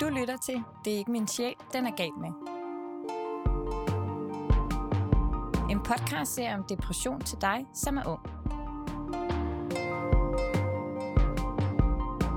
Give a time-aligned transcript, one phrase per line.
[0.00, 2.28] Du lytter til Det er ikke min sjæl, den er galt med.
[5.70, 8.22] En podcast serie om depression til dig, som er ung.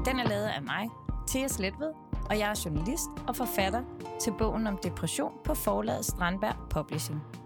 [0.06, 0.90] Den er lavet af mig,
[1.28, 1.94] Thea Sletved,
[2.30, 3.84] og jeg er journalist og forfatter
[4.22, 7.41] til bogen om depression på forlaget Strandberg Publishing.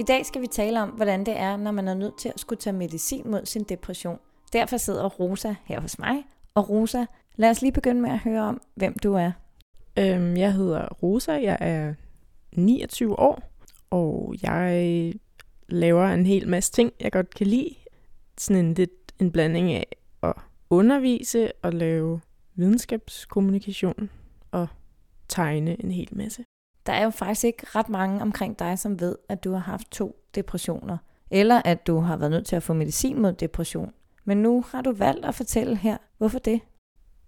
[0.00, 2.40] I dag skal vi tale om, hvordan det er, når man er nødt til at
[2.40, 4.18] skulle tage medicin mod sin depression.
[4.52, 6.24] Derfor sidder Rosa her hos mig.
[6.54, 7.04] Og Rosa,
[7.36, 9.32] lad os lige begynde med at høre om, hvem du er.
[9.98, 11.94] Øhm, jeg hedder Rosa, jeg er
[12.56, 13.42] 29 år,
[13.90, 15.12] og jeg
[15.68, 17.74] laver en hel masse ting, jeg godt kan lide.
[18.38, 19.86] Sådan en lidt en blanding af
[20.22, 20.34] at
[20.70, 22.20] undervise og lave
[22.54, 24.10] videnskabskommunikation
[24.50, 24.68] og
[25.28, 26.44] tegne en hel masse.
[26.88, 29.90] Der er jo faktisk ikke ret mange omkring dig, som ved, at du har haft
[29.90, 30.98] to depressioner,
[31.30, 33.92] eller at du har været nødt til at få medicin mod depression.
[34.24, 35.96] Men nu har du valgt at fortælle her.
[36.18, 36.60] Hvorfor det?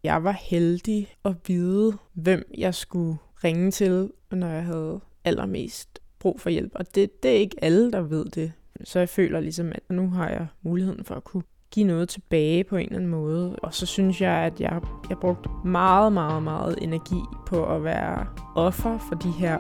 [0.03, 6.41] Jeg var heldig at vide, hvem jeg skulle ringe til, når jeg havde allermest brug
[6.41, 6.73] for hjælp.
[6.75, 8.53] Og det, det er ikke alle, der ved det.
[8.85, 12.65] Så jeg føler ligesom, at nu har jeg muligheden for at kunne give noget tilbage
[12.65, 13.57] på en eller anden måde.
[13.63, 18.27] Og så synes jeg, at jeg, jeg brugte meget, meget, meget energi på at være
[18.55, 19.59] offer for de her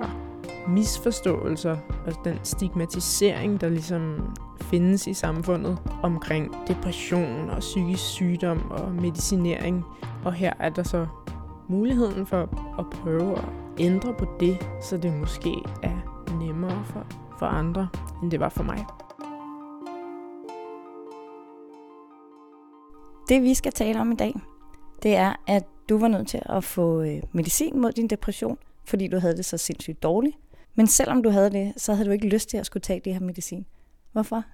[0.68, 8.92] misforståelser og den stigmatisering, der ligesom findes i samfundet omkring depression og psykisk sygdom og
[8.92, 9.84] medicinering.
[10.24, 11.06] Og her er der så
[11.68, 12.40] muligheden for
[12.78, 13.44] at prøve at
[13.78, 17.06] ændre på det, så det måske er nemmere for,
[17.38, 17.88] for andre,
[18.22, 18.86] end det var for mig.
[23.30, 24.34] Det vi skal tale om i dag,
[25.02, 29.08] det er, at du var nødt til at få øh, medicin mod din depression, fordi
[29.08, 30.36] du havde det så sindssygt dårligt.
[30.74, 33.12] Men selvom du havde det, så havde du ikke lyst til at skulle tage det
[33.12, 33.66] her medicin.
[34.12, 34.44] Hvorfor?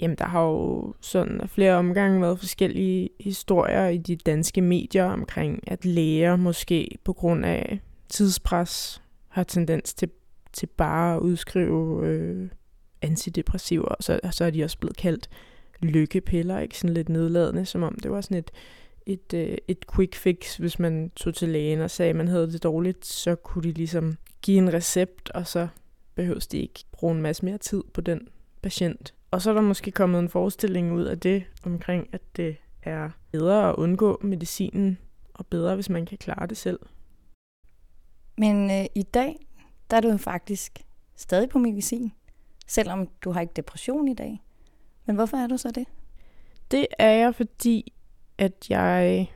[0.00, 5.60] Jamen, der har jo sådan flere omgange været forskellige historier i de danske medier omkring,
[5.66, 10.10] at læger måske på grund af tidspres har tendens til,
[10.52, 12.48] til bare at udskrive øh,
[13.02, 15.28] antidepressiver, og så, så er de også blevet kaldt
[15.82, 18.50] lykkepiller, ikke sådan lidt nedladende, som om det var sådan et,
[19.06, 22.52] et, øh, et quick fix, hvis man tog til lægen og sagde, at man havde
[22.52, 25.68] det dårligt, så kunne de ligesom give en recept, og så
[26.14, 28.28] behøves de ikke bruge en masse mere tid på den
[28.62, 29.14] patient.
[29.30, 33.10] Og så er der måske kommet en forestilling ud af det omkring, at det er
[33.32, 34.98] bedre at undgå medicinen,
[35.34, 36.78] og bedre, hvis man kan klare det selv.
[38.38, 39.46] Men øh, i dag,
[39.90, 40.80] der er du faktisk
[41.16, 42.12] stadig på medicin,
[42.66, 44.43] selvom du har ikke depression i dag.
[45.06, 45.86] Men hvorfor er du så det?
[46.70, 47.92] Det er jeg, fordi
[48.38, 49.26] at jeg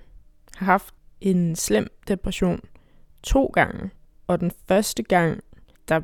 [0.56, 2.60] har haft en slem depression
[3.22, 3.90] to gange.
[4.26, 5.40] Og den første gang,
[5.88, 6.00] der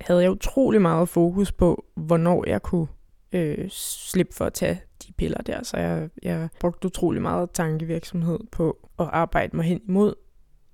[0.00, 2.86] havde jeg utrolig meget fokus på, hvornår jeg kunne
[3.32, 5.62] øh, slippe for at tage de piller der.
[5.62, 10.14] Så jeg, jeg brugte utrolig meget tankevirksomhed på at arbejde mig hen imod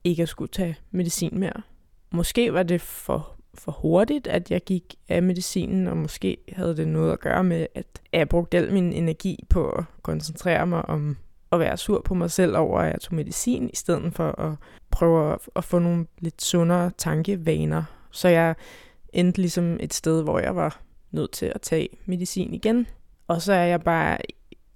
[0.04, 1.62] ikke at skulle tage medicin mere.
[2.10, 6.88] Måske var det for for hurtigt, at jeg gik af medicinen, og måske havde det
[6.88, 11.16] noget at gøre med, at jeg brugte al min energi på at koncentrere mig om
[11.52, 14.56] at være sur på mig selv over, at jeg tog medicin, i stedet for at
[14.90, 17.84] prøve at, få nogle lidt sundere tankevaner.
[18.10, 18.54] Så jeg
[19.12, 22.86] endte ligesom et sted, hvor jeg var nødt til at tage medicin igen.
[23.28, 24.18] Og så er jeg bare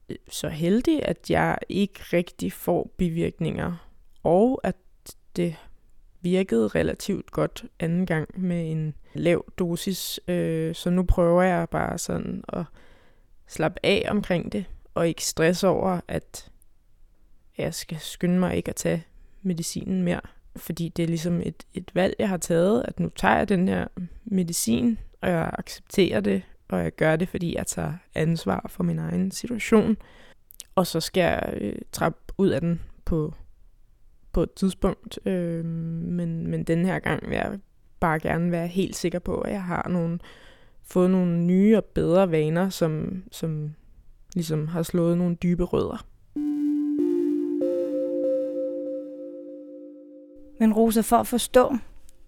[0.08, 3.88] øh, så heldig, at jeg ikke rigtig får bivirkninger,
[4.22, 4.76] og at
[5.36, 5.56] det
[6.20, 11.98] virkede relativt godt anden gang med en lav dosis, øh, så nu prøver jeg bare
[11.98, 12.64] sådan at
[13.46, 14.64] slappe af omkring det,
[14.94, 16.50] og ikke stress over, at
[17.58, 19.06] jeg skal skynde mig ikke at tage
[19.42, 20.20] medicinen mere,
[20.56, 23.68] fordi det er ligesom et, et valg, jeg har taget, at nu tager jeg den
[23.68, 23.86] her
[24.24, 28.98] medicin, og jeg accepterer det, og jeg gør det, fordi jeg tager ansvar for min
[28.98, 29.96] egen situation,
[30.74, 33.34] og så skal jeg øh, trappe ud af den på
[34.38, 35.18] på et tidspunkt.
[35.26, 37.58] Øh, men, men den her gang vil jeg
[38.00, 40.18] bare gerne være helt sikker på, at jeg har nogle,
[40.82, 43.74] fået nogle nye og bedre vaner, som, som
[44.34, 46.06] ligesom har slået nogle dybe rødder.
[50.60, 51.76] Men Rosa, for at forstå,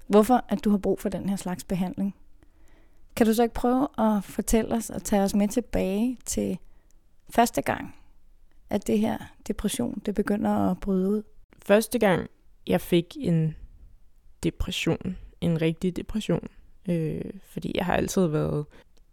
[0.07, 2.15] hvorfor at du har brug for den her slags behandling,
[3.17, 6.59] kan du så ikke prøve at fortælle os og tage os med tilbage til
[7.29, 7.95] første gang,
[8.71, 9.19] at det her
[9.49, 11.23] depression, det begynder at bryde ud?
[11.65, 12.31] Første gang,
[12.67, 13.57] jeg fik en
[14.43, 16.49] depression, en rigtig depression,
[16.89, 18.67] øh, fordi jeg har altid været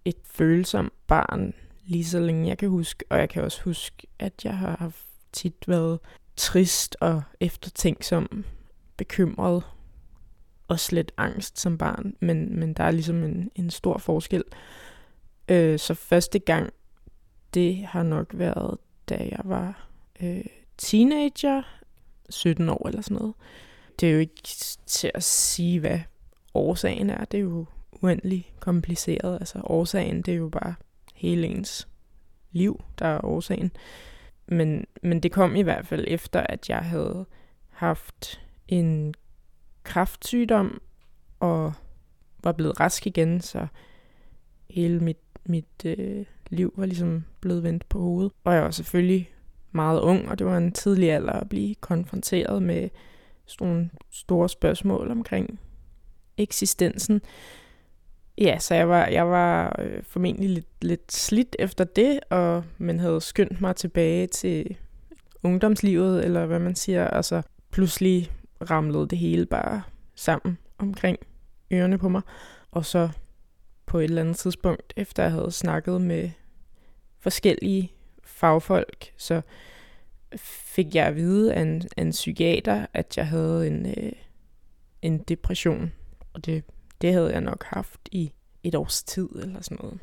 [0.05, 1.53] et følsomt barn,
[1.85, 4.91] lige så længe jeg kan huske, og jeg kan også huske, at jeg har
[5.31, 5.99] tit været
[6.35, 8.45] trist og eftertænksom,
[8.97, 9.63] bekymret
[10.67, 14.43] og slet angst som barn, men, men der er ligesom en, en stor forskel.
[15.47, 16.73] Øh, så første gang
[17.53, 18.77] det har nok været,
[19.09, 19.89] da jeg var
[20.21, 20.45] øh,
[20.77, 21.61] teenager,
[22.29, 23.33] 17 år eller sådan noget.
[23.99, 24.41] Det er jo ikke
[24.85, 25.99] til at sige, hvad
[26.53, 27.25] årsagen er.
[27.25, 27.65] Det er jo
[28.01, 29.37] uendelig kompliceret.
[29.39, 30.75] Altså årsagen, det er jo bare
[31.15, 31.87] hele ens
[32.51, 33.71] liv, der er årsagen.
[34.47, 37.25] Men, men det kom i hvert fald efter, at jeg havde
[37.69, 39.13] haft en
[39.83, 40.81] kraftsygdom
[41.39, 41.73] og
[42.43, 43.67] var blevet rask igen, så
[44.69, 48.31] hele mit, mit øh, liv var ligesom blevet vendt på hovedet.
[48.43, 49.29] Og jeg var selvfølgelig
[49.71, 52.89] meget ung, og det var en tidlig alder at blive konfronteret med
[53.45, 55.59] sådan nogle store spørgsmål omkring
[56.37, 57.21] eksistensen.
[58.37, 62.99] Ja, så jeg var, jeg var øh, formentlig lidt, lidt slidt efter det, og man
[62.99, 64.77] havde skyndt mig tilbage til
[65.43, 67.41] ungdomslivet, eller hvad man siger, og så
[67.71, 68.31] pludselig
[68.69, 69.81] ramlede det hele bare
[70.15, 71.17] sammen omkring
[71.73, 72.21] ørerne på mig.
[72.71, 73.09] Og så
[73.85, 76.29] på et eller andet tidspunkt, efter jeg havde snakket med
[77.19, 77.91] forskellige
[78.37, 79.41] fagfolk, så
[80.37, 84.11] fik jeg at vide af en, af en psykiater, at jeg havde en, øh,
[85.01, 85.91] en depression.
[86.33, 86.63] Og det,
[87.01, 88.31] det havde jeg nok haft i
[88.63, 89.99] et års tid eller sådan noget.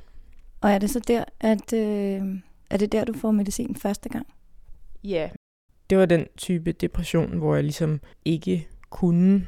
[0.61, 2.23] Og er det så der, at øh,
[2.71, 4.27] er det der, du får medicin første gang?
[5.05, 5.31] Ja,
[5.91, 9.47] det var den type depression, hvor jeg ligesom ikke kunne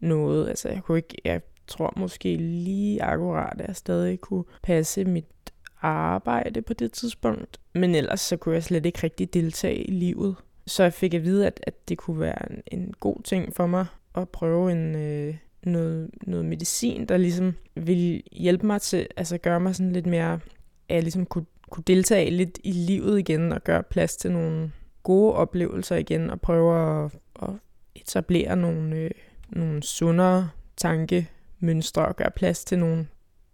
[0.00, 0.48] noget.
[0.48, 5.47] Altså jeg kunne ikke, jeg tror måske lige akkurat, at jeg stadig kunne passe mit
[5.82, 7.60] arbejde på det tidspunkt.
[7.74, 10.36] Men ellers så kunne jeg slet ikke rigtig deltage i livet.
[10.66, 13.66] Så jeg fik at vide, at, at det kunne være en, en god ting for
[13.66, 19.38] mig at prøve en, øh, noget, noget medicin, der ligesom ville hjælpe mig til, altså
[19.38, 23.52] gøre mig sådan lidt mere, at jeg ligesom kunne, kunne deltage lidt i livet igen
[23.52, 24.72] og gøre plads til nogle
[25.02, 27.50] gode oplevelser igen og prøve at, at
[27.94, 29.10] etablere nogle, øh,
[29.48, 33.06] nogle sundere tankemønstre og gøre plads til nogle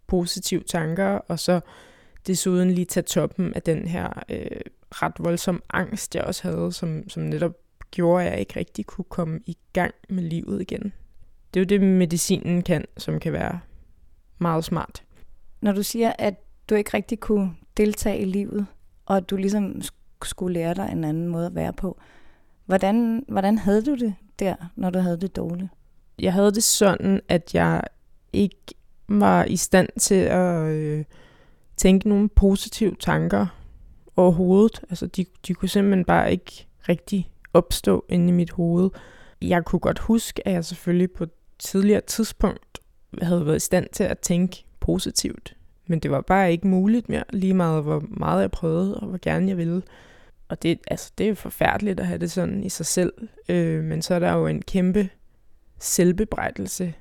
[0.07, 1.59] positive tanker, og så
[2.27, 4.59] desuden lige tage toppen af den her øh,
[4.91, 7.53] ret voldsom angst, jeg også havde, som, som netop
[7.91, 10.93] gjorde, at jeg ikke rigtig kunne komme i gang med livet igen.
[11.53, 13.59] Det er jo det, medicinen kan, som kan være
[14.37, 15.03] meget smart.
[15.61, 16.33] Når du siger, at
[16.69, 18.65] du ikke rigtig kunne deltage i livet,
[19.05, 19.81] og at du ligesom
[20.23, 21.99] skulle lære dig en anden måde at være på,
[22.65, 25.69] hvordan, hvordan havde du det der, når du havde det dårligt?
[26.19, 27.81] Jeg havde det sådan, at jeg
[28.33, 28.75] ikke
[29.07, 31.05] var i stand til at øh,
[31.77, 33.47] tænke nogle positive tanker
[34.15, 34.81] overhovedet.
[34.89, 38.89] Altså, de, de kunne simpelthen bare ikke rigtig opstå inde i mit hoved.
[39.41, 42.79] Jeg kunne godt huske, at jeg selvfølgelig på et tidligere tidspunkt
[43.21, 45.55] havde været i stand til at tænke positivt.
[45.87, 49.19] Men det var bare ikke muligt mere, lige meget hvor meget jeg prøvede, og hvor
[49.21, 49.81] gerne jeg ville.
[50.47, 53.13] Og det, altså, det er jo forfærdeligt at have det sådan i sig selv.
[53.49, 55.09] Øh, men så er der jo en kæmpe
[55.79, 56.93] selvbebrejdelse.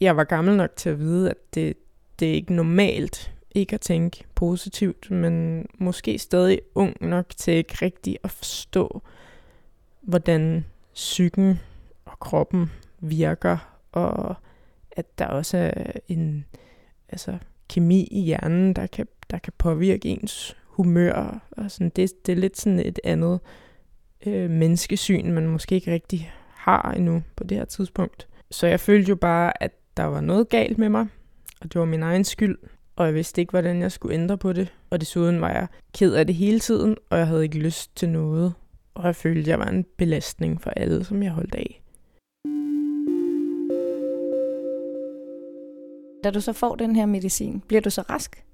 [0.00, 1.76] Jeg var gammel nok til at vide, at det,
[2.18, 7.74] det er ikke normalt ikke at tænke positivt, men måske stadig ung nok til ikke
[7.82, 9.02] rigtig at forstå,
[10.00, 10.64] hvordan
[10.94, 11.60] psyken
[12.04, 12.70] og kroppen
[13.00, 14.34] virker, og
[14.92, 16.44] at der også er en
[17.08, 17.38] altså,
[17.68, 21.46] kemi i hjernen, der kan, der kan påvirke ens humør.
[21.50, 21.92] Og sådan.
[21.96, 23.40] Det, det er lidt sådan et andet
[24.26, 28.28] øh, menneskesyn, man måske ikke rigtig har endnu på det her tidspunkt.
[28.50, 31.06] Så jeg følte jo bare, at der var noget galt med mig,
[31.60, 32.58] og det var min egen skyld,
[32.96, 34.72] og jeg vidste ikke, hvordan jeg skulle ændre på det.
[34.90, 38.08] Og desuden var jeg ked af det hele tiden, og jeg havde ikke lyst til
[38.08, 38.54] noget.
[38.94, 41.82] Og jeg følte, at jeg var en belastning for alle, som jeg holdt af.
[46.24, 48.44] Da du så får den her medicin, bliver du så rask?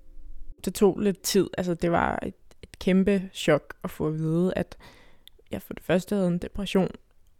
[0.64, 1.50] Det tog lidt tid.
[1.58, 4.76] Altså, det var et, et kæmpe chok at få at vide, at
[5.50, 6.90] jeg for det første havde en depression,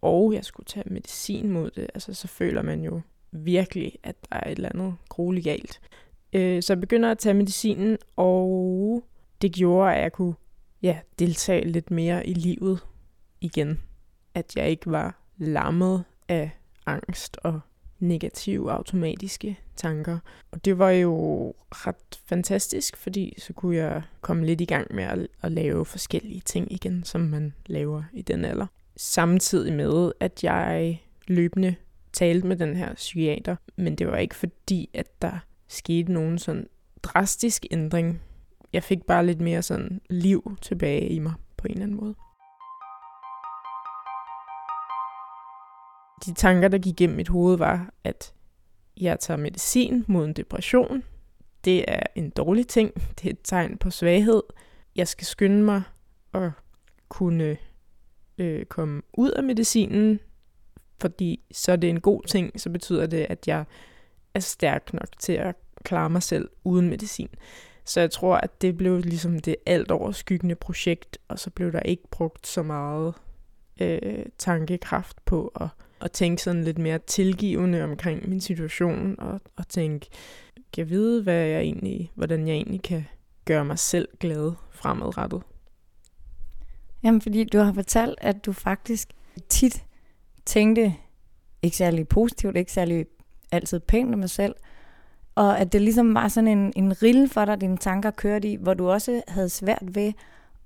[0.03, 1.87] og jeg skulle tage medicin mod det.
[1.95, 3.01] Altså, så føler man jo
[3.33, 5.81] virkelig, at der er et eller andet grueligt galt.
[6.33, 9.05] Øh, så jeg begynder at tage medicinen, og
[9.43, 10.35] det gjorde, at jeg kunne
[10.83, 12.81] ja, deltage lidt mere i livet
[13.41, 13.81] igen.
[14.35, 16.51] At jeg ikke var lammet af
[16.87, 17.61] angst og
[17.99, 20.19] negative automatiske tanker.
[20.51, 21.15] Og det var jo
[21.71, 26.41] ret fantastisk, fordi så kunne jeg komme lidt i gang med at, at lave forskellige
[26.41, 28.67] ting igen, som man laver i den alder.
[28.97, 31.75] Samtidig med, at jeg løbende
[32.13, 35.39] talte med den her psykiater, men det var ikke fordi, at der
[35.73, 36.67] skete nogen sådan
[37.03, 38.23] drastisk ændring.
[38.73, 42.15] Jeg fik bare lidt mere sådan liv tilbage i mig på en eller anden måde.
[46.27, 48.35] De tanker, der gik gennem mit hoved, var, at
[49.01, 51.03] jeg tager medicin mod en depression.
[51.65, 52.95] Det er en dårlig ting.
[52.95, 54.43] Det er et tegn på svaghed.
[54.97, 55.83] Jeg skal skynde mig
[56.35, 56.51] at
[57.09, 57.57] kunne
[58.39, 60.21] øh, komme ud af medicinen,
[61.01, 62.61] fordi så er det en god ting.
[62.61, 63.65] Så betyder det, at jeg
[64.35, 67.29] er stærk nok til at klare mig selv uden medicin.
[67.85, 71.81] Så jeg tror, at det blev ligesom det alt overskyggende projekt, og så blev der
[71.81, 73.15] ikke brugt så meget
[73.81, 75.69] øh, tankekraft på at,
[76.01, 80.07] at tænke sådan lidt mere tilgivende omkring min situation, og, og tænke,
[80.55, 83.05] kan jeg vide, hvad jeg egentlig, hvordan jeg egentlig kan
[83.45, 85.43] gøre mig selv glad fremadrettet.
[87.03, 89.09] Jamen, fordi du har fortalt, at du faktisk
[89.49, 89.85] tit
[90.47, 90.95] tænkte
[91.63, 93.07] ikke særlig positivt, ikke særlig
[93.53, 94.55] altid pænt om mig selv,
[95.35, 98.57] og at det ligesom var sådan en, en rille for dig, dine tanker kørte i,
[98.57, 100.13] hvor du også havde svært ved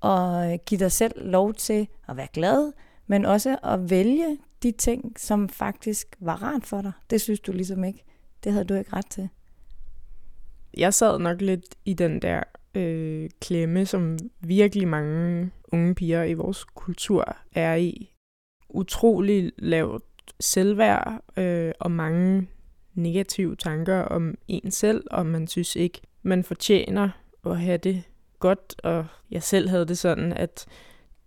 [0.02, 2.73] at give dig selv lov til at være glad,
[3.07, 6.93] men også at vælge de ting, som faktisk var rart for dig.
[7.11, 8.05] Det synes du ligesom ikke.
[8.45, 9.28] Det havde du ikke ret til.
[10.76, 12.43] Jeg sad nok lidt i den der
[12.75, 18.12] øh, klemme, som virkelig mange unge piger i vores kultur er i.
[18.69, 20.05] Utrolig lavt
[20.40, 22.49] selvværd øh, og mange
[22.97, 27.09] negative tanker om en selv, og man synes ikke, man fortjener
[27.47, 28.03] at have det
[28.38, 30.67] godt, og jeg selv havde det sådan, at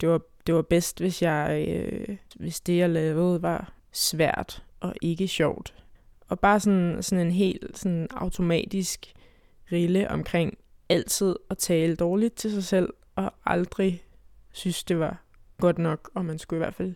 [0.01, 4.95] det var, det var bedst, hvis jeg, øh, hvis det jeg lavede var svært og
[5.01, 5.73] ikke sjovt.
[6.27, 9.13] Og bare sådan, sådan en helt sådan automatisk
[9.71, 10.57] rille omkring
[10.89, 14.03] altid at tale dårligt til sig selv, og aldrig
[14.51, 15.23] synes, det var
[15.57, 16.95] godt nok, og man skulle i hvert fald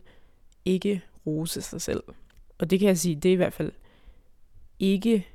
[0.65, 2.03] ikke rose sig selv.
[2.57, 3.71] Og det kan jeg sige, det er i hvert fald
[4.83, 5.27] ikke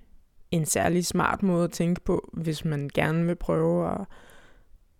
[0.51, 4.01] en særlig smart måde at tænke på, hvis man gerne vil prøve at,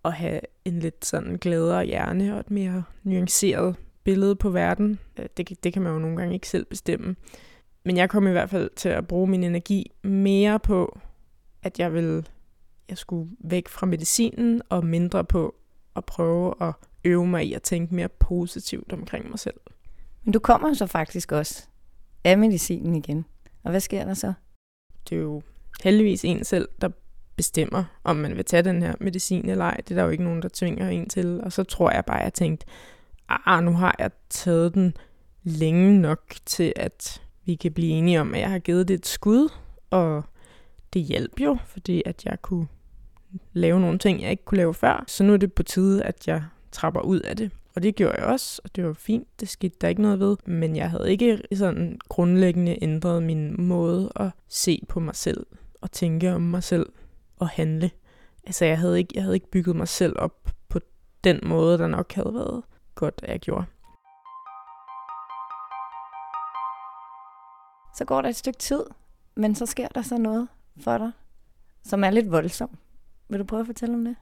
[0.05, 4.99] at have en lidt sådan gladere hjerne og et mere nuanceret billede på verden.
[5.19, 7.17] Øh, det, det kan man jo nogle gange ikke selv bestemme.
[7.85, 10.99] Men jeg kom i hvert fald til at bruge min energi mere på,
[11.63, 12.29] at jeg vil
[12.89, 15.55] jeg skulle væk fra medicinen og mindre på
[15.97, 16.73] at prøve at
[17.05, 19.61] øve mig i at tænke mere positivt omkring mig selv.
[20.25, 21.67] Men du kommer så faktisk også
[22.25, 23.25] af medicinen igen.
[23.63, 24.33] Og hvad sker der så?
[25.09, 25.43] Det er jo
[25.83, 26.89] heldigvis en selv, der
[27.37, 29.77] bestemmer, om man vil tage den her medicin eller ej.
[29.77, 31.41] Det er der jo ikke nogen, der tvinger en til.
[31.41, 32.67] Og så tror jeg bare, at jeg tænkte,
[33.29, 34.97] ah, nu har jeg taget den
[35.43, 39.07] længe nok til, at vi kan blive enige om, at jeg har givet det et
[39.07, 39.53] skud.
[39.91, 40.25] Og
[40.93, 42.67] det hjalp jo, fordi at jeg kunne
[43.53, 45.05] lave nogle ting, jeg ikke kunne lave før.
[45.07, 47.51] Så nu er det på tide, at jeg trapper ud af det.
[47.79, 50.37] Og det gjorde jeg også, og det var fint, det skete der ikke noget ved.
[50.45, 55.47] Men jeg havde ikke sådan grundlæggende ændret min måde at se på mig selv,
[55.81, 56.87] og tænke om mig selv,
[57.37, 57.91] og handle.
[58.47, 60.81] Altså jeg havde ikke, jeg havde ikke bygget mig selv op på
[61.25, 62.63] den måde, der nok havde været
[62.95, 63.65] godt, at jeg gjorde.
[67.97, 68.85] Så går der et stykke tid,
[69.35, 70.49] men så sker der så noget
[70.81, 71.11] for dig,
[71.85, 72.79] som er lidt voldsomt.
[73.29, 74.17] Vil du prøve at fortælle om det?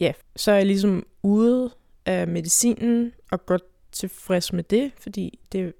[0.00, 1.70] Ja, så er jeg ligesom ude
[2.10, 3.62] af medicinen og godt
[3.92, 5.72] tilfreds med det, fordi det,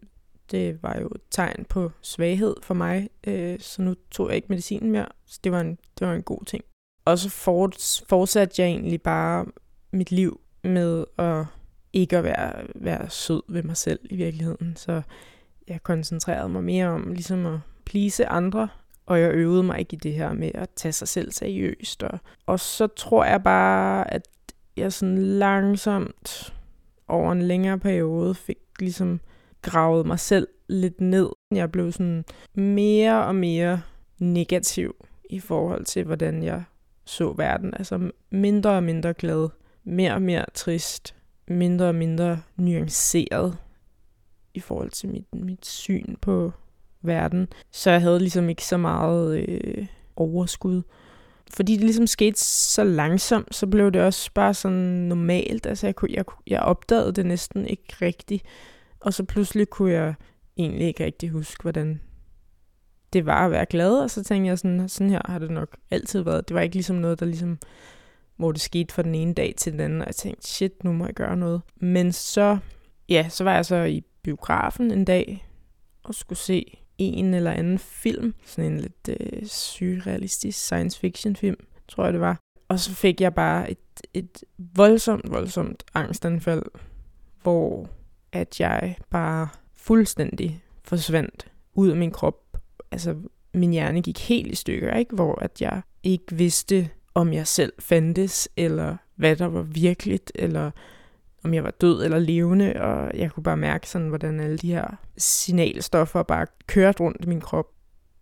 [0.51, 4.49] det var jo et tegn på svaghed for mig, øh, så nu tog jeg ikke
[4.49, 6.65] medicinen mere, så det var en, det var en god ting.
[7.05, 7.29] Og så
[8.09, 9.47] fortsatte jeg egentlig bare
[9.93, 11.45] mit liv med at
[11.93, 15.03] ikke at være, være sød ved mig selv i virkeligheden, så
[15.69, 18.69] jeg koncentrerede mig mere om ligesom at plise andre,
[19.07, 22.03] og jeg øvede mig ikke i det her med at tage sig selv seriøst.
[22.03, 24.23] Og, og så tror jeg bare, at
[24.81, 26.55] jeg sådan langsomt
[27.09, 29.21] over en længere periode fik ligesom
[29.63, 31.29] gravet mig selv lidt ned.
[31.51, 33.83] Jeg blev sådan mere og mere
[34.19, 34.95] negativ
[35.31, 36.65] i forhold til, hvordan jeg
[37.05, 37.75] så verden.
[37.75, 39.49] Altså mindre og mindre glad,
[39.85, 41.15] mere og mere trist,
[41.49, 43.59] mindre og mindre nuanceret
[44.55, 46.53] i forhold til mit, mit syn på
[47.03, 47.49] verden.
[47.71, 50.83] Så jeg havde ligesom ikke så meget øh, overskud.
[51.55, 55.67] Fordi det ligesom skete så langsomt, så blev det også bare sådan normalt.
[55.67, 58.45] Altså jeg, kunne, jeg, jeg opdagede det næsten ikke rigtigt.
[59.01, 60.15] Og så pludselig kunne jeg
[60.57, 62.01] egentlig ikke rigtig huske, hvordan
[63.13, 63.99] det var at være glad.
[63.99, 66.49] Og så tænkte jeg sådan, sådan her har det nok altid været.
[66.49, 67.59] Det var ikke ligesom noget, der ligesom,
[68.37, 70.01] hvor det skete fra den ene dag til den anden.
[70.01, 71.61] Og jeg tænkte, shit, nu må jeg gøre noget.
[71.77, 72.59] Men så,
[73.09, 75.47] ja, så var jeg så i biografen en dag
[76.03, 78.35] og skulle se en eller anden film.
[78.45, 81.57] Sådan en lidt øh, surrealistisk science fiction film,
[81.89, 82.41] tror jeg det var.
[82.69, 83.79] Og så fik jeg bare et,
[84.15, 86.63] et voldsomt, voldsomt angstanfald,
[87.43, 87.89] hvor
[88.33, 92.57] at jeg bare fuldstændig forsvandt ud af min krop.
[92.91, 93.17] Altså,
[93.55, 95.15] min hjerne gik helt i stykker, ikke?
[95.15, 100.71] Hvor at jeg ikke vidste, om jeg selv fandtes, eller hvad der var virkeligt, eller
[101.45, 104.73] om jeg var død eller levende, og jeg kunne bare mærke sådan, hvordan alle de
[104.73, 107.67] her signalstoffer bare kørte rundt i min krop.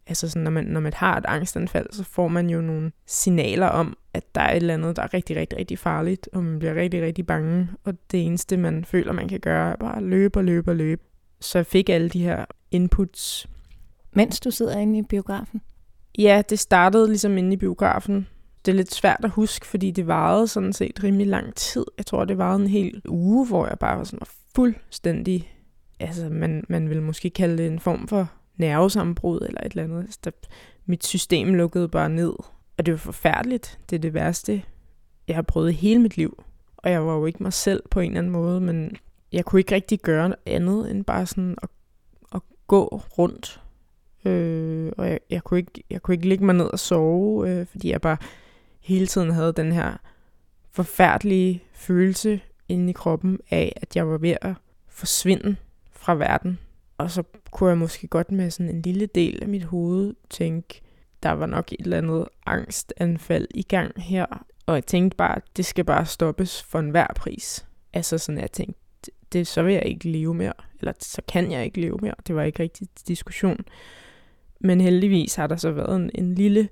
[0.06, 3.66] Altså sådan, når man, når man har et angstanfald, så får man jo nogle signaler
[3.66, 6.58] om, at der er et eller andet, der er rigtig, rigtig, rigtig farligt, og man
[6.58, 10.38] bliver rigtig, rigtig bange, og det eneste, man føler, man kan gøre, er bare løbe
[10.38, 11.02] og løbe og løbe.
[11.40, 13.48] Så jeg fik alle de her inputs.
[14.12, 15.60] Mens du sidder inde i biografen?
[16.18, 18.26] Ja, det startede ligesom inde i biografen,
[18.64, 21.84] det er lidt svært at huske, fordi det varede sådan set rimelig lang tid.
[21.98, 25.54] Jeg tror, det varede en hel uge, hvor jeg bare var sådan var fuldstændig...
[26.00, 30.00] Altså, man, man vil måske kalde det en form for nervesammenbrud eller et eller andet.
[30.00, 30.30] Altså, der,
[30.86, 32.32] mit system lukkede bare ned.
[32.78, 33.78] Og det var forfærdeligt.
[33.90, 34.62] Det er det værste,
[35.28, 36.42] jeg har prøvet hele mit liv.
[36.76, 38.96] Og jeg var jo ikke mig selv på en eller anden måde, men
[39.32, 41.68] jeg kunne ikke rigtig gøre andet end bare sådan at,
[42.34, 43.60] at gå rundt.
[44.24, 47.66] Øh, og jeg, jeg, kunne ikke, jeg kunne ikke ligge mig ned og sove, øh,
[47.66, 48.16] fordi jeg bare
[48.88, 49.96] hele tiden havde den her
[50.72, 54.54] forfærdelige følelse inde i kroppen af, at jeg var ved at
[54.88, 55.56] forsvinde
[55.92, 56.58] fra verden.
[56.98, 60.80] Og så kunne jeg måske godt med sådan en lille del af mit hoved tænke,
[61.22, 64.26] der var nok et eller andet angstanfald i gang her.
[64.66, 67.66] Og jeg tænkte bare, at det skal bare stoppes for enhver pris.
[67.92, 68.80] Altså sådan, jeg tænkte,
[69.32, 70.52] det, så vil jeg ikke leve mere.
[70.80, 72.14] Eller så kan jeg ikke leve mere.
[72.26, 73.64] Det var ikke rigtig diskussion.
[74.60, 76.68] Men heldigvis har der så været en, en lille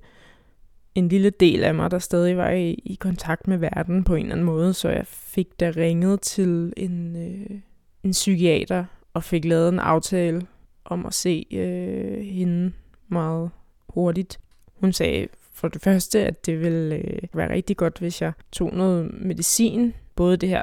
[0.97, 4.21] en lille del af mig, der stadig var i, i kontakt med verden på en
[4.21, 7.59] eller anden måde, så jeg fik da ringet til en, øh,
[8.03, 10.47] en psykiater og fik lavet en aftale
[10.85, 12.71] om at se øh, hende
[13.07, 13.49] meget
[13.89, 14.39] hurtigt.
[14.73, 18.73] Hun sagde for det første, at det ville øh, være rigtig godt, hvis jeg tog
[18.73, 20.61] noget medicin, både det her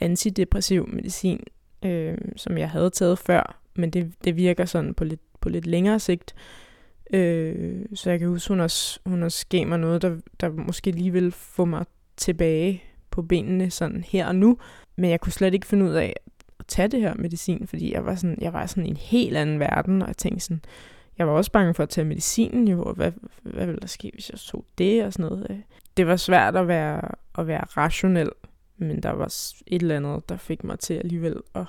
[0.00, 1.40] antidepressiv medicin,
[1.84, 5.66] øh, som jeg havde taget før, men det, det virker sådan på lidt, på lidt
[5.66, 6.34] længere sigt.
[7.12, 10.90] Øh, så jeg kan huske, hun også, hun også gav mig noget, der, der måske
[10.90, 14.58] lige ville få mig tilbage på benene sådan her og nu.
[14.96, 16.14] Men jeg kunne slet ikke finde ud af
[16.58, 19.36] at tage det her medicin, fordi jeg var sådan, jeg var sådan i en helt
[19.36, 20.62] anden verden, og jeg tænkte sådan,
[21.18, 24.30] jeg var også bange for at tage medicinen, jo, hvad, hvad ville der ske, hvis
[24.30, 25.46] jeg tog det og sådan noget.
[25.50, 25.58] Øh.
[25.96, 27.08] Det var svært at være,
[27.38, 28.30] at være rationel,
[28.76, 29.26] men der var
[29.66, 31.66] et eller andet, der fik mig til alligevel at,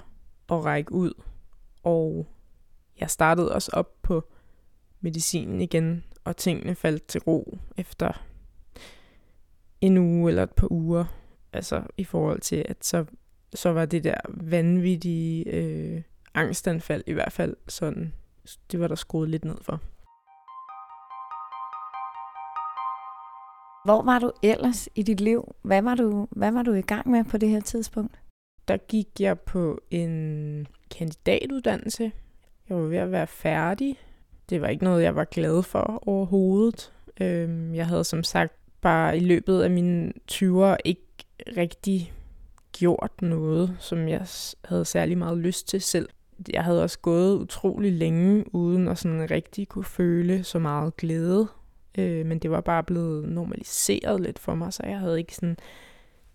[0.49, 1.13] at række ud.
[1.83, 2.27] Og
[2.99, 4.23] jeg startede også op på
[5.01, 8.25] medicinen igen, og tingene faldt til ro efter
[9.81, 11.05] en uge eller et par uger.
[11.53, 13.05] Altså i forhold til, at så,
[13.53, 16.01] så var det der vanvittige øh,
[16.33, 18.13] angstanfald i hvert fald sådan,
[18.71, 19.81] det var der skruet lidt ned for.
[23.85, 25.55] Hvor var du ellers i dit liv?
[25.61, 28.19] Hvad var du, hvad var du i gang med på det her tidspunkt?
[28.67, 32.11] Der gik jeg på en kandidatuddannelse.
[32.69, 33.97] Jeg var ved at være færdig
[34.49, 36.93] det var ikke noget, jeg var glad for overhovedet.
[37.21, 41.01] Øhm, jeg havde som sagt bare i løbet af mine 20'er ikke
[41.57, 42.13] rigtig
[42.73, 44.27] gjort noget, som jeg
[44.65, 46.09] havde særlig meget lyst til selv.
[46.53, 51.47] Jeg havde også gået utrolig længe, uden at sådan rigtig kunne føle så meget glæde.
[51.97, 55.57] Øh, men det var bare blevet normaliseret lidt for mig, så jeg havde ikke sådan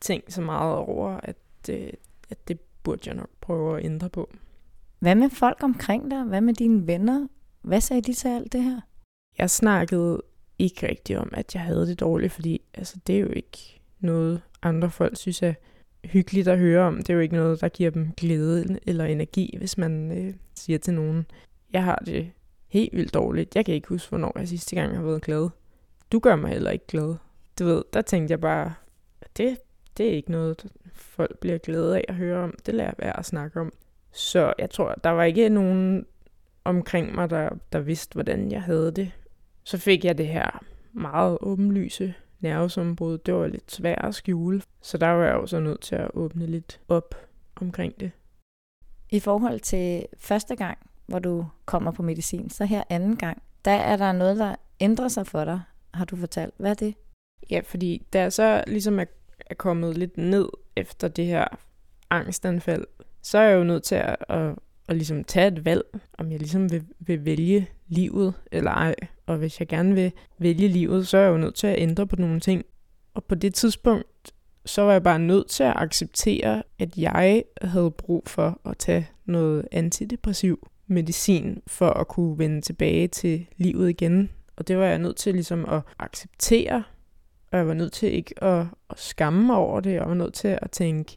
[0.00, 1.36] tænkt så meget over, at,
[1.70, 1.92] øh,
[2.30, 4.30] at det burde jeg nok prøve at ændre på.
[4.98, 6.24] Hvad med folk omkring dig?
[6.24, 7.26] Hvad med dine venner?
[7.62, 8.80] Hvad sagde de til alt det her?
[9.38, 10.22] Jeg snakkede
[10.58, 14.42] ikke rigtig om, at jeg havde det dårligt, fordi altså, det er jo ikke noget,
[14.62, 15.54] andre folk synes er
[16.04, 16.96] hyggeligt at høre om.
[16.96, 20.78] Det er jo ikke noget, der giver dem glæde eller energi, hvis man øh, siger
[20.78, 21.26] til nogen,
[21.72, 22.30] jeg har det
[22.68, 23.56] helt vildt dårligt.
[23.56, 25.48] Jeg kan ikke huske, hvornår jeg sidste gang har været glad.
[26.12, 27.14] Du gør mig heller ikke glad.
[27.58, 28.74] Du ved, der tænkte jeg bare,
[29.36, 29.58] det,
[29.96, 32.54] det er ikke noget, folk bliver glade af at høre om.
[32.66, 33.72] Det lader jeg være at snakke om.
[34.12, 36.06] Så jeg tror, der var ikke nogen
[36.64, 39.12] omkring mig, der, der vidste, hvordan jeg havde det.
[39.64, 43.18] Så fik jeg det her meget åbenlyse nervesambrud.
[43.18, 46.46] Det var lidt svært at skjule, så der var jeg også nødt til at åbne
[46.46, 47.14] lidt op
[47.56, 48.10] omkring det.
[49.10, 53.70] I forhold til første gang, hvor du kommer på medicin, så her anden gang, der
[53.70, 55.60] er der noget, der ændrer sig for dig,
[55.94, 56.54] har du fortalt.
[56.56, 56.94] Hvad er det?
[57.50, 59.04] Ja, fordi da jeg så ligesom er,
[59.46, 61.48] er kommet lidt ned efter det her
[62.10, 62.84] angstanfald,
[63.22, 64.54] så er jeg jo nødt til at, at,
[64.90, 65.82] at ligesom tage et valg,
[66.18, 68.94] om jeg ligesom vil, vil vælge livet eller ej.
[69.26, 72.06] Og hvis jeg gerne vil vælge livet, så er jeg jo nødt til at ændre
[72.06, 72.64] på nogle ting.
[73.14, 74.32] Og på det tidspunkt,
[74.66, 79.08] så var jeg bare nødt til at acceptere, at jeg havde brug for at tage
[79.24, 84.30] noget antidepressiv medicin for at kunne vende tilbage til livet igen.
[84.56, 86.82] Og det var jeg nødt til ligesom at acceptere,
[87.52, 90.34] og jeg var nødt til ikke at, at skamme mig over det, jeg var nødt
[90.34, 91.16] til at tænke,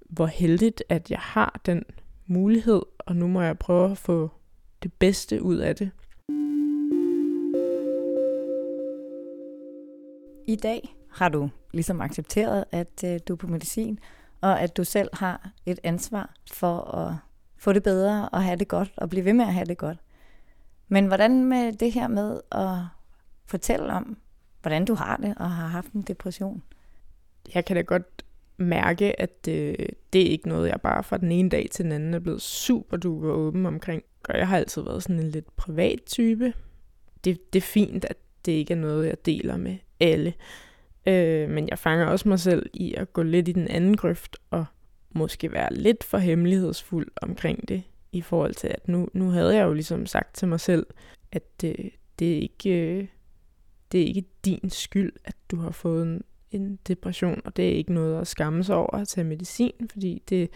[0.00, 1.84] hvor heldigt, at jeg har den
[2.32, 4.30] mulighed, og nu må jeg prøve at få
[4.82, 5.90] det bedste ud af det.
[10.46, 13.98] I dag har du ligesom accepteret, at øh, du er på medicin,
[14.40, 17.16] og at du selv har et ansvar for at
[17.56, 19.98] få det bedre og have det godt, og blive ved med at have det godt.
[20.88, 22.78] Men hvordan med det her med at
[23.46, 24.16] fortælle om,
[24.62, 26.62] hvordan du har det og har haft en depression?
[27.54, 28.21] Jeg kan da godt
[28.62, 29.74] mærke, at øh,
[30.12, 32.42] det er ikke noget, jeg bare fra den ene dag til den anden er blevet
[32.42, 34.02] super duper åben omkring.
[34.28, 36.52] Og jeg har altid været sådan en lidt privat type.
[37.24, 40.34] Det, det er fint, at det ikke er noget, jeg deler med alle.
[41.06, 44.36] Øh, men jeg fanger også mig selv i at gå lidt i den anden grøft
[44.50, 44.64] og
[45.14, 49.64] måske være lidt for hemmelighedsfuld omkring det, i forhold til, at nu, nu havde jeg
[49.64, 50.86] jo ligesom sagt til mig selv,
[51.32, 53.06] at det, det, er ikke, øh,
[53.92, 56.22] det er ikke din skyld, at du har fået en,
[56.52, 60.22] en depression, og det er ikke noget at skamme sig over at tage medicin, fordi
[60.28, 60.46] det er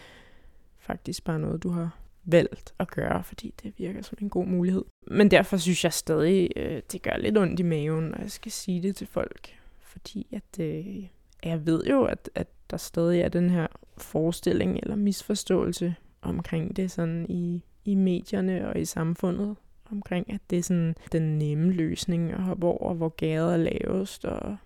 [0.79, 4.85] faktisk bare noget, du har valgt at gøre, fordi det virker som en god mulighed.
[5.07, 8.51] Men derfor synes jeg stadig, øh, det gør lidt ondt i maven, når jeg skal
[8.51, 9.49] sige det til folk.
[9.81, 11.07] Fordi at, øh,
[11.43, 16.91] jeg ved jo, at, at der stadig er den her forestilling eller misforståelse omkring det
[16.91, 19.55] sådan i, i medierne og i samfundet.
[19.91, 24.25] Omkring, at det er sådan den nemme løsning at hoppe over, hvor gader er lavest,
[24.25, 24.57] og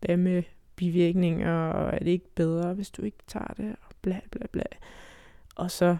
[0.00, 0.42] hvad med
[0.76, 4.62] bivirkninger, og er det ikke bedre, hvis du ikke tager det, og bla bla bla.
[5.56, 5.96] Og så,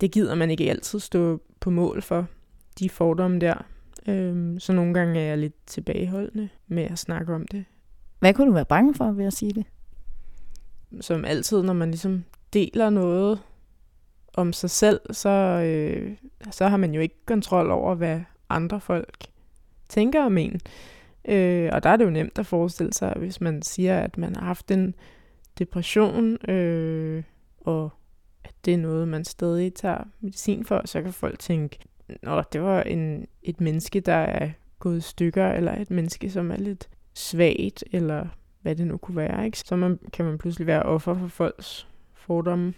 [0.00, 2.26] det gider man ikke altid stå på mål for,
[2.78, 3.64] de fordomme der.
[4.08, 7.64] Øhm, så nogle gange er jeg lidt tilbageholdende med at snakke om det.
[8.18, 9.64] Hvad kunne du være bange for ved at sige det?
[11.00, 13.40] Som altid, når man ligesom deler noget
[14.34, 15.28] om sig selv, så,
[15.64, 16.16] øh,
[16.50, 19.26] så har man jo ikke kontrol over, hvad andre folk
[19.88, 20.60] tænker om en.
[21.28, 24.36] Øh, og der er det jo nemt at forestille sig, hvis man siger, at man
[24.36, 24.94] har haft en
[25.58, 27.22] depression, øh,
[27.60, 27.90] og
[28.44, 32.62] at det er noget, man stadig tager medicin for, så kan folk tænke, at det
[32.62, 36.88] var en, et menneske, der er gået i stykker, eller et menneske, som er lidt
[37.14, 38.26] svagt, eller
[38.62, 39.46] hvad det nu kunne være.
[39.46, 39.58] Ikke?
[39.58, 42.74] Så man, kan man pludselig være offer for folks fordomme.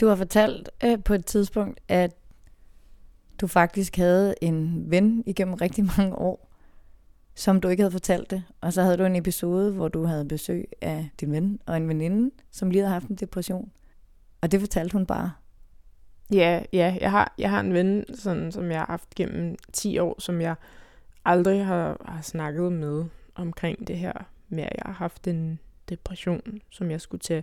[0.00, 2.16] Du har fortalt øh, på et tidspunkt, at
[3.40, 6.47] du faktisk havde en ven igennem rigtig mange år,
[7.38, 8.44] som du ikke havde fortalt det.
[8.60, 11.88] Og så havde du en episode, hvor du havde besøg af din ven og en
[11.88, 13.72] veninde, som lige havde haft en depression.
[14.40, 15.32] Og det fortalte hun bare.
[16.32, 19.98] Ja, ja jeg, har, jeg har en ven, sådan, som jeg har haft gennem 10
[19.98, 20.54] år, som jeg
[21.24, 24.12] aldrig har, har snakket med omkring det her
[24.48, 27.42] med, at jeg har haft en depression, som jeg skulle tage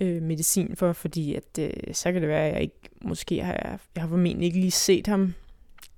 [0.00, 3.52] øh, medicin for, fordi at, øh, så kan det være, at jeg ikke, måske har
[3.52, 5.34] jeg, jeg har formentlig ikke lige set ham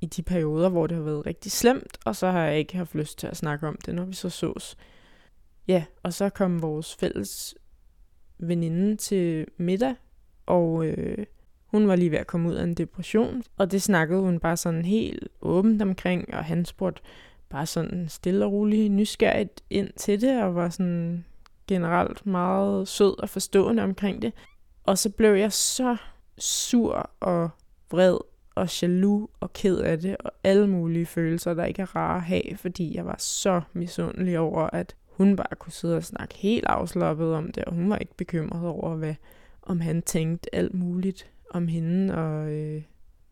[0.00, 2.94] i de perioder, hvor det har været rigtig slemt, og så har jeg ikke haft
[2.94, 4.76] lyst til at snakke om det, når vi så sås.
[5.68, 7.54] Ja, og så kom vores fælles
[8.38, 9.94] veninde til middag,
[10.46, 11.26] og øh,
[11.66, 14.56] hun var lige ved at komme ud af en depression, og det snakkede hun bare
[14.56, 17.02] sådan helt åbent omkring, og han spurgte
[17.48, 21.24] bare sådan stille og roligt nysgerrigt ind til det, og var sådan
[21.66, 24.32] generelt meget sød og forstående omkring det.
[24.84, 25.96] Og så blev jeg så
[26.38, 27.50] sur og
[27.90, 28.18] vred
[28.58, 32.22] og jaloux og ked af det, og alle mulige følelser, der ikke er rare at
[32.22, 36.66] have, fordi jeg var så misundelig over, at hun bare kunne sidde og snakke helt
[36.66, 39.14] afslappet om det, og hun var ikke bekymret over, hvad,
[39.62, 42.82] om han tænkte alt muligt om hende, og, øh,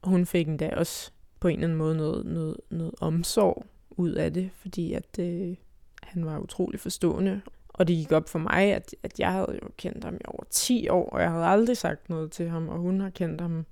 [0.05, 1.11] hun fik endda også
[1.41, 5.57] på en eller anden måde noget, noget, noget omsorg ud af det, fordi at øh,
[6.03, 7.41] han var utrolig forstående.
[7.69, 10.45] Og det gik op for mig, at, at jeg havde jo kendt ham i over
[10.51, 13.67] 10 år, og jeg havde aldrig sagt noget til ham, og hun har kendt ham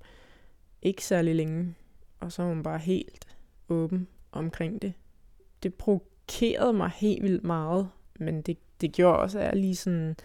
[0.85, 1.75] ikke særlig længe.
[2.19, 3.37] Og så var hun bare helt
[3.69, 4.93] åben omkring det.
[5.63, 10.15] Det provokerede mig helt vildt meget, men det, det gjorde også, at jeg lige sådan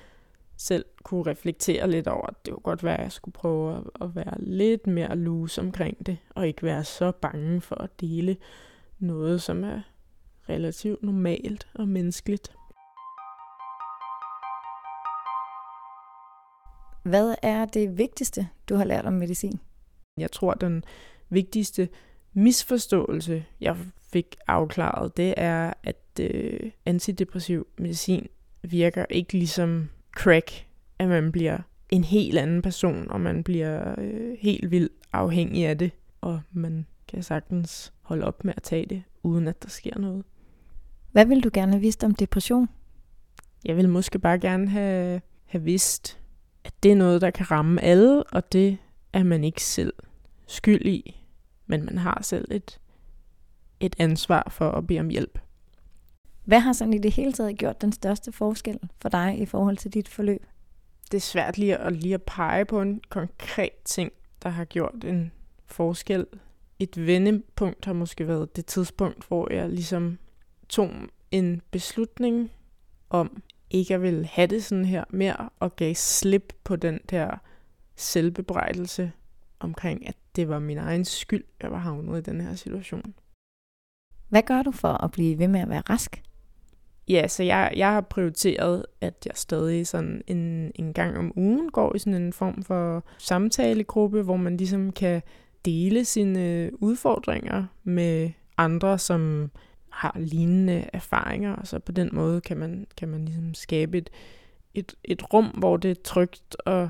[0.56, 3.84] selv kunne reflektere lidt over, at det kunne godt være, at jeg skulle prøve at,
[4.00, 8.36] at være lidt mere loose omkring det, og ikke være så bange for at dele
[8.98, 9.80] noget, som er
[10.48, 12.52] relativt normalt og menneskeligt.
[17.02, 19.60] Hvad er det vigtigste, du har lært om medicin?
[20.20, 20.84] Jeg tror, den
[21.28, 21.88] vigtigste
[22.32, 23.76] misforståelse, jeg
[24.12, 28.26] fik afklaret, det er, at øh, antidepressiv medicin
[28.62, 30.66] virker ikke ligesom crack,
[30.98, 35.78] at man bliver en helt anden person, og man bliver øh, helt vildt afhængig af
[35.78, 39.98] det, og man kan sagtens holde op med at tage det, uden at der sker
[39.98, 40.24] noget.
[41.12, 42.68] Hvad vil du gerne have vidst om depression?
[43.64, 46.18] Jeg vil måske bare gerne have, have vidst,
[46.64, 48.78] at det er noget, der kan ramme alle, og det
[49.12, 49.92] er man ikke selv
[50.50, 51.24] skyld i,
[51.66, 52.80] men man har selv et,
[53.80, 55.38] et ansvar for at bede om hjælp.
[56.44, 59.76] Hvad har sådan i det hele taget gjort den største forskel for dig i forhold
[59.76, 60.46] til dit forløb?
[61.10, 65.04] Det er svært lige at, lige at pege på en konkret ting, der har gjort
[65.04, 65.32] en
[65.66, 66.26] forskel.
[66.78, 70.18] Et vendepunkt har måske været det tidspunkt, hvor jeg ligesom
[70.68, 70.90] tog
[71.30, 72.50] en beslutning
[73.10, 77.38] om ikke at ville have det sådan her mere, og gav slip på den der
[77.96, 79.12] selvbebrejdelse
[79.60, 83.14] omkring, at det var min egen skyld, jeg var havnet i den her situation.
[84.28, 86.22] Hvad gør du for at blive ved med at være rask?
[87.08, 91.70] Ja, så jeg, jeg har prioriteret, at jeg stadig sådan en, en gang om ugen
[91.70, 95.22] går i sådan en form for samtalegruppe, hvor man ligesom kan
[95.64, 99.50] dele sine udfordringer med andre, som
[99.90, 104.10] har lignende erfaringer, og så på den måde kan man, kan man ligesom skabe et,
[104.74, 106.88] et, et rum, hvor det er trygt at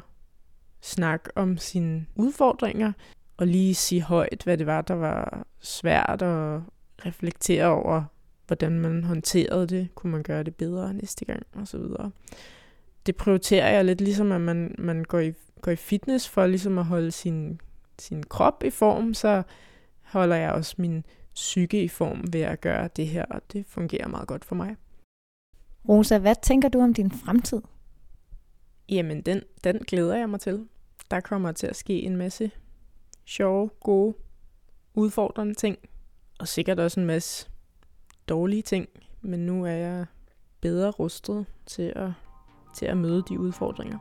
[0.82, 2.92] snakke om sine udfordringer,
[3.36, 6.62] og lige sige højt, hvad det var, der var svært, og
[7.06, 8.04] reflektere over,
[8.46, 12.10] hvordan man håndterede det, kunne man gøre det bedre næste gang, og så videre.
[13.06, 16.78] Det prioriterer jeg lidt ligesom, at man, man går, i, går i fitness for ligesom
[16.78, 17.60] at holde sin,
[17.98, 19.42] sin krop i form, så
[20.02, 24.08] holder jeg også min psyke i form ved at gøre det her, og det fungerer
[24.08, 24.76] meget godt for mig.
[25.88, 27.60] Rosa, hvad tænker du om din fremtid?
[28.90, 30.68] Jamen, den, den glæder jeg mig til.
[31.10, 32.50] Der kommer til at ske en masse
[33.24, 34.14] sjove, gode,
[34.94, 35.76] udfordrende ting,
[36.40, 37.50] og sikkert også en masse
[38.28, 38.88] dårlige ting,
[39.20, 40.06] men nu er jeg
[40.60, 42.10] bedre rustet til at,
[42.74, 43.98] til at møde de udfordringer.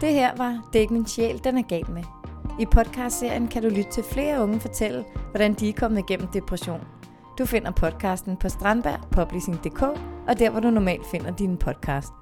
[0.00, 2.02] Det her var Det er ikke min sjæl, den er gal med.
[2.60, 6.97] I podcastserien kan du lytte til flere unge fortælle, hvordan de er kommet igennem depression.
[7.38, 9.82] Du finder podcasten på strandbergpublishing.dk
[10.28, 12.12] og der, hvor du normalt finder dine podcast.